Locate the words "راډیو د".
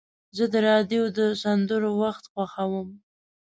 0.69-1.19